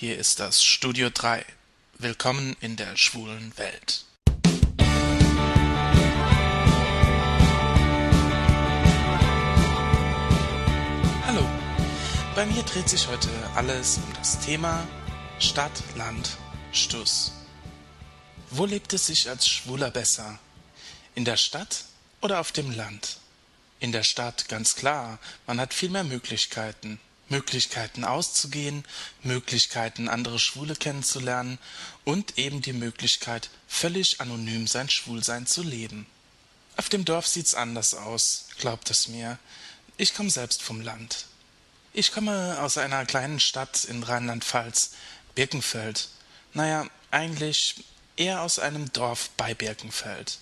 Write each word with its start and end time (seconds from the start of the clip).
Hier 0.00 0.16
ist 0.16 0.40
das 0.40 0.64
Studio 0.64 1.10
3. 1.12 1.44
Willkommen 1.98 2.56
in 2.62 2.76
der 2.76 2.96
schwulen 2.96 3.52
Welt. 3.58 4.06
Hallo. 11.26 11.46
Bei 12.34 12.46
mir 12.46 12.62
dreht 12.62 12.88
sich 12.88 13.08
heute 13.08 13.28
alles 13.54 13.98
um 13.98 14.10
das 14.14 14.40
Thema 14.40 14.88
Stadt, 15.38 15.82
Land, 15.96 16.38
Stuss. 16.72 17.32
Wo 18.48 18.64
lebt 18.64 18.94
es 18.94 19.04
sich 19.04 19.28
als 19.28 19.46
Schwuler 19.46 19.90
besser? 19.90 20.38
In 21.14 21.26
der 21.26 21.36
Stadt 21.36 21.84
oder 22.22 22.40
auf 22.40 22.52
dem 22.52 22.70
Land? 22.70 23.18
In 23.80 23.92
der 23.92 24.04
Stadt 24.04 24.48
ganz 24.48 24.76
klar, 24.76 25.18
man 25.46 25.60
hat 25.60 25.74
viel 25.74 25.90
mehr 25.90 26.04
Möglichkeiten. 26.04 26.98
Möglichkeiten 27.30 28.04
auszugehen, 28.04 28.84
Möglichkeiten 29.22 30.08
andere 30.08 30.38
Schwule 30.38 30.76
kennenzulernen 30.76 31.58
und 32.04 32.38
eben 32.38 32.60
die 32.60 32.72
Möglichkeit, 32.72 33.50
völlig 33.66 34.20
anonym 34.20 34.66
sein 34.66 34.90
Schwulsein 34.90 35.46
zu 35.46 35.62
leben. 35.62 36.06
Auf 36.76 36.88
dem 36.88 37.04
Dorf 37.04 37.26
sieht's 37.26 37.54
anders 37.54 37.94
aus, 37.94 38.46
glaubt 38.58 38.90
es 38.90 39.08
mir. 39.08 39.38
Ich 39.96 40.14
komme 40.14 40.30
selbst 40.30 40.62
vom 40.62 40.80
Land. 40.80 41.26
Ich 41.92 42.12
komme 42.12 42.58
aus 42.60 42.78
einer 42.78 43.04
kleinen 43.06 43.40
Stadt 43.40 43.84
in 43.84 44.02
Rheinland-Pfalz, 44.02 44.92
Birkenfeld. 45.34 46.08
Naja, 46.52 46.86
eigentlich 47.10 47.84
eher 48.16 48.42
aus 48.42 48.58
einem 48.58 48.92
Dorf 48.92 49.30
bei 49.36 49.54
Birkenfeld. 49.54 50.38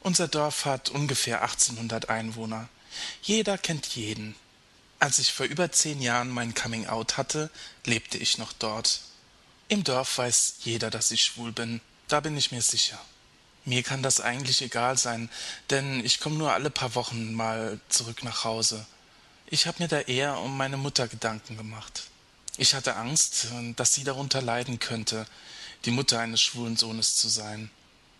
Unser 0.00 0.28
Dorf 0.28 0.64
hat 0.64 0.90
ungefähr 0.90 1.42
1800 1.42 2.08
Einwohner. 2.08 2.68
Jeder 3.22 3.58
kennt 3.58 3.86
jeden. 3.88 4.34
Als 5.00 5.18
ich 5.18 5.32
vor 5.32 5.46
über 5.46 5.72
zehn 5.72 6.02
Jahren 6.02 6.28
mein 6.28 6.54
Coming 6.54 6.86
Out 6.86 7.16
hatte, 7.16 7.48
lebte 7.86 8.18
ich 8.18 8.36
noch 8.36 8.52
dort. 8.52 9.00
Im 9.68 9.82
Dorf 9.82 10.18
weiß 10.18 10.56
jeder, 10.60 10.90
dass 10.90 11.10
ich 11.10 11.24
schwul 11.24 11.52
bin, 11.52 11.80
da 12.08 12.20
bin 12.20 12.36
ich 12.36 12.52
mir 12.52 12.60
sicher. 12.60 13.00
Mir 13.64 13.82
kann 13.82 14.02
das 14.02 14.20
eigentlich 14.20 14.60
egal 14.60 14.98
sein, 14.98 15.30
denn 15.70 16.04
ich 16.04 16.20
komme 16.20 16.36
nur 16.36 16.52
alle 16.52 16.68
paar 16.68 16.94
Wochen 16.94 17.32
mal 17.32 17.80
zurück 17.88 18.22
nach 18.24 18.44
Hause. 18.44 18.84
Ich 19.46 19.66
habe 19.66 19.82
mir 19.82 19.88
da 19.88 20.00
eher 20.00 20.38
um 20.38 20.56
meine 20.58 20.76
Mutter 20.76 21.08
Gedanken 21.08 21.56
gemacht. 21.56 22.04
Ich 22.58 22.74
hatte 22.74 22.96
Angst, 22.96 23.46
dass 23.76 23.94
sie 23.94 24.04
darunter 24.04 24.42
leiden 24.42 24.80
könnte, 24.80 25.24
die 25.86 25.92
Mutter 25.92 26.20
eines 26.20 26.42
schwulen 26.42 26.76
Sohnes 26.76 27.16
zu 27.16 27.28
sein. 27.28 27.70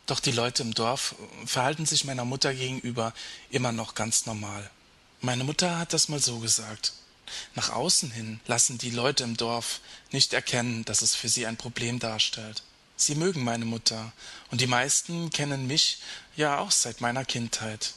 Doch 0.07 0.21
die 0.21 0.33
Leute 0.33 0.63
im 0.63 0.73
Dorf 0.73 1.15
verhalten 1.45 1.85
sich 1.85 2.07
meiner 2.07 2.25
Mutter 2.25 2.55
gegenüber 2.55 3.13
immer 3.51 3.71
noch 3.71 3.95
ganz 3.95 4.25
normal. 4.25 4.71
Meine 5.23 5.45
Mutter 5.45 5.79
hat 5.79 5.93
das 5.93 6.09
mal 6.09 6.19
so 6.19 6.39
gesagt. 6.39 6.95
Nach 7.55 7.71
außen 7.71 8.11
hin 8.11 8.41
lassen 8.47 8.79
die 8.79 8.91
Leute 8.91 9.23
im 9.23 9.37
Dorf 9.37 9.81
nicht 10.13 10.33
erkennen, 10.33 10.85
dass 10.87 11.03
es 11.03 11.15
für 11.15 11.29
sie 11.29 11.47
ein 11.47 11.59
Problem 11.59 11.99
darstellt. 11.99 12.63
Sie 12.97 13.15
mögen 13.15 13.45
meine 13.45 13.67
Mutter, 13.67 14.13
und 14.51 14.63
die 14.63 14.67
meisten 14.67 15.31
kennen 15.31 15.67
mich 15.67 15.99
ja 16.37 16.59
auch 16.59 16.71
seit 16.71 17.03
meiner 17.03 17.27
Kindheit. 17.27 17.93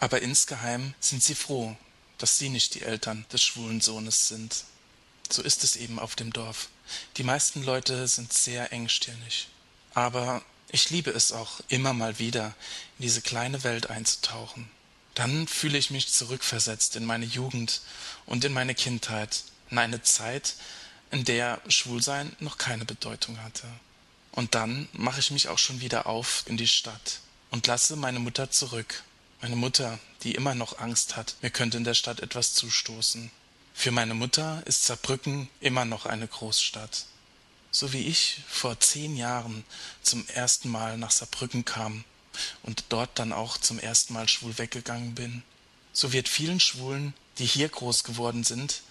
Aber 0.00 0.20
insgeheim 0.22 0.94
sind 0.98 1.22
sie 1.22 1.36
froh, 1.36 1.76
dass 2.18 2.38
sie 2.38 2.48
nicht 2.48 2.74
die 2.74 2.82
Eltern 2.82 3.24
des 3.32 3.42
schwulen 3.42 3.80
Sohnes 3.80 4.26
sind. 4.26 4.64
So 5.30 5.42
ist 5.42 5.62
es 5.62 5.76
eben 5.76 6.00
auf 6.00 6.16
dem 6.16 6.32
Dorf. 6.32 6.68
Die 7.16 7.24
meisten 7.24 7.62
Leute 7.62 8.08
sind 8.08 8.32
sehr 8.32 8.72
engstirnig. 8.72 9.48
Aber 9.94 10.42
ich 10.68 10.90
liebe 10.90 11.10
es 11.10 11.30
auch 11.30 11.60
immer 11.68 11.92
mal 11.92 12.18
wieder, 12.18 12.46
in 12.98 13.02
diese 13.02 13.22
kleine 13.22 13.62
Welt 13.62 13.90
einzutauchen. 13.90 14.68
Dann 15.14 15.46
fühle 15.46 15.78
ich 15.78 15.90
mich 15.90 16.12
zurückversetzt 16.12 16.96
in 16.96 17.04
meine 17.04 17.24
Jugend 17.24 17.80
und 18.26 18.44
in 18.44 18.52
meine 18.52 18.74
Kindheit, 18.74 19.44
in 19.70 19.78
eine 19.78 20.02
Zeit, 20.02 20.54
in 21.10 21.24
der 21.24 21.60
Schwulsein 21.68 22.34
noch 22.40 22.58
keine 22.58 22.84
Bedeutung 22.84 23.40
hatte. 23.42 23.68
Und 24.32 24.56
dann 24.56 24.88
mache 24.92 25.20
ich 25.20 25.30
mich 25.30 25.48
auch 25.48 25.58
schon 25.58 25.80
wieder 25.80 26.06
auf 26.06 26.42
in 26.46 26.56
die 26.56 26.66
Stadt 26.66 27.20
und 27.50 27.68
lasse 27.68 27.94
meine 27.94 28.18
Mutter 28.18 28.50
zurück. 28.50 29.04
Meine 29.40 29.54
Mutter, 29.54 30.00
die 30.22 30.34
immer 30.34 30.56
noch 30.56 30.78
Angst 30.78 31.16
hat, 31.16 31.36
mir 31.40 31.50
könnte 31.50 31.76
in 31.76 31.84
der 31.84 31.94
Stadt 31.94 32.18
etwas 32.20 32.54
zustoßen. 32.54 33.30
Für 33.74 33.92
meine 33.92 34.14
Mutter 34.14 34.62
ist 34.66 34.84
Saarbrücken 34.84 35.48
immer 35.60 35.84
noch 35.84 36.06
eine 36.06 36.26
Großstadt. 36.26 37.04
So 37.70 37.92
wie 37.92 38.06
ich 38.06 38.40
vor 38.48 38.80
zehn 38.80 39.16
Jahren 39.16 39.64
zum 40.02 40.26
ersten 40.28 40.68
Mal 40.68 40.96
nach 40.96 41.10
Saarbrücken 41.10 41.64
kam, 41.64 42.04
und 42.62 42.84
dort 42.88 43.18
dann 43.18 43.32
auch 43.32 43.58
zum 43.58 43.78
ersten 43.78 44.14
Mal 44.14 44.28
schwul 44.28 44.58
weggegangen 44.58 45.14
bin. 45.14 45.42
So 45.92 46.12
wird 46.12 46.28
vielen 46.28 46.60
Schwulen, 46.60 47.14
die 47.38 47.46
hier 47.46 47.68
groß 47.68 48.04
geworden 48.04 48.44
sind, 48.44 48.82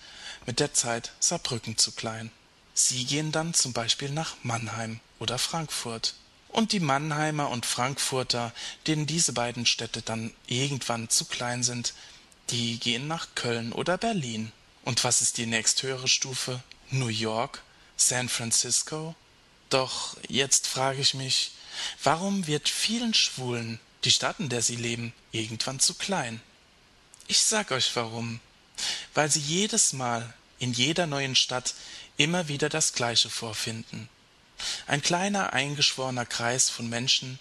mit 0.45 0.59
der 0.59 0.73
Zeit 0.73 1.11
Saarbrücken 1.19 1.77
zu 1.77 1.91
klein. 1.91 2.31
Sie 2.73 3.05
gehen 3.05 3.31
dann 3.31 3.53
zum 3.53 3.73
Beispiel 3.73 4.09
nach 4.09 4.35
Mannheim 4.43 4.99
oder 5.19 5.37
Frankfurt. 5.37 6.15
Und 6.49 6.71
die 6.71 6.79
Mannheimer 6.79 7.49
und 7.49 7.65
Frankfurter, 7.65 8.53
denen 8.87 9.07
diese 9.07 9.33
beiden 9.33 9.65
Städte 9.65 10.01
dann 10.01 10.33
irgendwann 10.47 11.09
zu 11.09 11.25
klein 11.25 11.63
sind, 11.63 11.93
die 12.49 12.79
gehen 12.79 13.07
nach 13.07 13.27
Köln 13.35 13.71
oder 13.73 13.97
Berlin. 13.97 14.51
Und 14.83 15.03
was 15.03 15.21
ist 15.21 15.37
die 15.37 15.45
nächsthöhere 15.45 16.07
Stufe? 16.07 16.61
New 16.91 17.07
York? 17.07 17.63
San 17.95 18.29
Francisco? 18.29 19.15
Doch 19.69 20.17
jetzt 20.27 20.67
frage 20.67 21.01
ich 21.01 21.13
mich, 21.13 21.51
Warum 22.03 22.47
wird 22.47 22.69
vielen 22.69 23.13
Schwulen 23.13 23.79
die 24.03 24.11
Stadt, 24.11 24.39
in 24.39 24.49
der 24.49 24.61
sie 24.61 24.75
leben, 24.75 25.13
irgendwann 25.31 25.79
zu 25.79 25.93
klein? 25.93 26.41
Ich 27.27 27.41
sag 27.41 27.71
euch 27.71 27.95
warum. 27.95 28.39
Weil 29.13 29.29
sie 29.29 29.39
jedes 29.39 29.93
Mal 29.93 30.33
in 30.59 30.73
jeder 30.73 31.07
neuen 31.07 31.35
Stadt 31.35 31.75
immer 32.17 32.47
wieder 32.47 32.69
das 32.69 32.93
Gleiche 32.93 33.29
vorfinden. 33.29 34.09
Ein 34.87 35.01
kleiner 35.01 35.53
eingeschworener 35.53 36.25
Kreis 36.25 36.69
von 36.69 36.89
Menschen, 36.89 37.39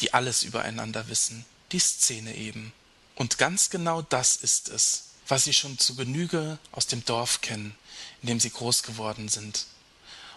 die 0.00 0.14
alles 0.14 0.42
übereinander 0.42 1.08
wissen, 1.08 1.44
die 1.70 1.78
Szene 1.78 2.34
eben. 2.34 2.72
Und 3.14 3.38
ganz 3.38 3.70
genau 3.70 4.02
das 4.02 4.36
ist 4.36 4.68
es, 4.68 5.10
was 5.28 5.44
sie 5.44 5.52
schon 5.52 5.78
zu 5.78 5.94
Genüge 5.96 6.58
aus 6.72 6.86
dem 6.86 7.04
Dorf 7.04 7.40
kennen, 7.40 7.76
in 8.22 8.28
dem 8.28 8.40
sie 8.40 8.50
groß 8.50 8.82
geworden 8.82 9.28
sind 9.28 9.66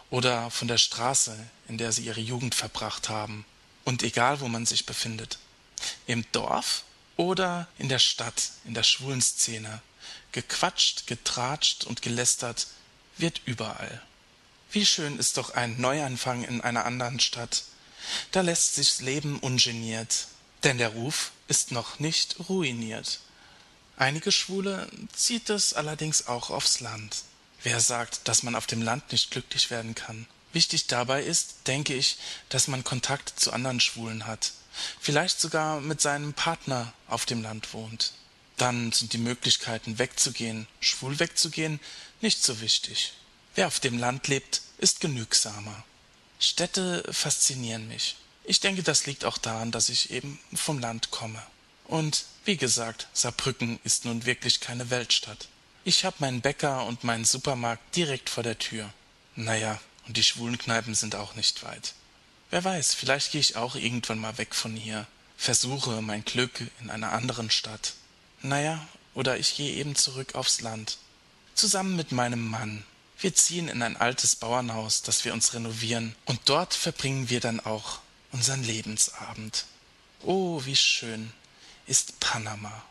oder 0.09 0.51
von 0.51 0.67
der 0.67 0.77
Straße, 0.77 1.37
in 1.67 1.77
der 1.77 1.91
sie 1.91 2.03
ihre 2.03 2.21
Jugend 2.21 2.55
verbracht 2.55 3.09
haben. 3.09 3.45
Und 3.83 4.03
egal, 4.03 4.39
wo 4.39 4.47
man 4.47 4.65
sich 4.65 4.85
befindet. 4.85 5.39
Im 6.07 6.25
Dorf 6.31 6.83
oder 7.17 7.67
in 7.77 7.89
der 7.89 7.99
Stadt, 7.99 8.51
in 8.65 8.73
der 8.73 8.83
schwulen 8.83 9.21
Szene. 9.21 9.81
Gequatscht, 10.31 11.07
getratscht 11.07 11.83
und 11.85 12.01
gelästert 12.01 12.67
wird 13.17 13.41
überall. 13.45 14.01
Wie 14.71 14.85
schön 14.85 15.17
ist 15.17 15.37
doch 15.37 15.51
ein 15.51 15.79
Neuanfang 15.79 16.43
in 16.43 16.61
einer 16.61 16.85
anderen 16.85 17.19
Stadt. 17.19 17.63
Da 18.31 18.41
lässt 18.41 18.75
sich's 18.75 19.01
leben 19.01 19.39
ungeniert, 19.39 20.27
denn 20.63 20.77
der 20.77 20.89
Ruf 20.89 21.31
ist 21.47 21.71
noch 21.71 21.99
nicht 21.99 22.49
ruiniert. 22.49 23.19
Einige 23.97 24.31
Schwule 24.31 24.89
zieht 25.13 25.49
es 25.49 25.73
allerdings 25.73 26.27
auch 26.27 26.49
aufs 26.49 26.81
Land. 26.81 27.23
Wer 27.65 27.79
sagt, 27.79 28.27
dass 28.27 28.43
man 28.43 28.53
auf 28.53 28.67
dem 28.67 28.83
Land 28.83 29.11
nicht 29.11 29.31
glücklich 29.31 29.71
werden 29.71 29.95
kann? 29.95 30.27
Wichtig 30.53 30.85
dabei 30.85 31.23
ist, 31.23 31.65
denke 31.65 31.95
ich, 31.95 32.17
dass 32.47 32.67
man 32.67 32.83
Kontakt 32.83 33.39
zu 33.39 33.51
anderen 33.51 33.79
Schwulen 33.79 34.27
hat, 34.27 34.51
vielleicht 35.01 35.41
sogar 35.41 35.81
mit 35.81 35.99
seinem 35.99 36.35
Partner 36.35 36.93
auf 37.07 37.25
dem 37.25 37.41
Land 37.41 37.73
wohnt. 37.73 38.13
Dann 38.57 38.91
sind 38.91 39.13
die 39.13 39.17
Möglichkeiten 39.17 39.97
wegzugehen, 39.97 40.67
schwul 40.79 41.17
wegzugehen, 41.17 41.79
nicht 42.21 42.43
so 42.43 42.61
wichtig. 42.61 43.13
Wer 43.55 43.65
auf 43.65 43.79
dem 43.79 43.97
Land 43.97 44.27
lebt, 44.27 44.61
ist 44.77 44.99
genügsamer. 44.99 45.83
Städte 46.37 47.03
faszinieren 47.11 47.87
mich. 47.87 48.15
Ich 48.43 48.59
denke, 48.59 48.83
das 48.83 49.07
liegt 49.07 49.25
auch 49.25 49.39
daran, 49.39 49.71
dass 49.71 49.89
ich 49.89 50.11
eben 50.11 50.39
vom 50.53 50.77
Land 50.77 51.09
komme. 51.09 51.41
Und 51.85 52.25
wie 52.43 52.57
gesagt, 52.57 53.07
Saarbrücken 53.13 53.79
ist 53.83 54.05
nun 54.05 54.27
wirklich 54.27 54.59
keine 54.59 54.91
Weltstadt. 54.91 55.47
Ich 55.87 56.03
hab 56.03 56.19
meinen 56.19 56.41
Bäcker 56.41 56.83
und 56.87 57.03
meinen 57.03 57.25
Supermarkt 57.25 57.95
direkt 57.95 58.31
vor 58.31 58.41
der 58.41 58.57
Tür. 58.57 58.91
Naja, 59.35 59.79
und 60.07 60.17
die 60.17 60.23
schwulen 60.23 60.57
Kneipen 60.57 60.95
sind 60.95 61.13
auch 61.13 61.35
nicht 61.35 61.63
weit. 61.63 61.93
Wer 62.49 62.63
weiß, 62.63 62.95
vielleicht 62.95 63.31
gehe 63.31 63.41
ich 63.41 63.55
auch 63.55 63.75
irgendwann 63.75 64.17
mal 64.17 64.39
weg 64.39 64.55
von 64.55 64.75
hier, 64.75 65.05
versuche 65.37 66.01
mein 66.01 66.25
Glück 66.25 66.59
in 66.81 66.89
einer 66.89 67.11
anderen 67.11 67.51
Stadt. 67.51 67.93
Naja, 68.41 68.83
oder 69.13 69.37
ich 69.37 69.57
gehe 69.57 69.75
eben 69.75 69.95
zurück 69.95 70.33
aufs 70.33 70.61
Land. 70.61 70.97
Zusammen 71.53 71.95
mit 71.95 72.11
meinem 72.11 72.49
Mann. 72.49 72.83
Wir 73.19 73.35
ziehen 73.35 73.67
in 73.67 73.83
ein 73.83 73.95
altes 73.95 74.35
Bauernhaus, 74.35 75.03
das 75.03 75.23
wir 75.23 75.33
uns 75.33 75.53
renovieren, 75.53 76.15
und 76.25 76.39
dort 76.45 76.73
verbringen 76.73 77.29
wir 77.29 77.41
dann 77.41 77.59
auch 77.59 77.99
unseren 78.31 78.63
Lebensabend. 78.63 79.65
Oh, 80.23 80.65
wie 80.65 80.75
schön 80.75 81.31
ist 81.85 82.19
Panama. 82.19 82.83